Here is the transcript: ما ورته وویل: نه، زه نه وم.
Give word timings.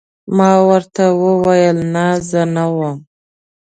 ما 0.37 0.51
ورته 0.69 1.03
وویل: 1.23 1.77
نه، 1.93 2.05
زه 2.29 2.41
نه 2.55 2.65
وم. 2.75 2.97